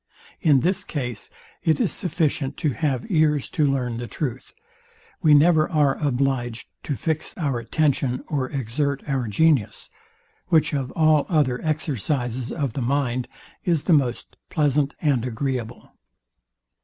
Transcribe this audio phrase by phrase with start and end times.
[0.39, 1.29] In this case
[1.61, 4.51] it is sufficient to have ears to learn the truth.
[5.21, 9.91] We never are obliged to fix our attention or exert our genius;
[10.47, 13.27] which of all other exercises of the mind
[13.63, 15.91] is the most pleasant and agreeable.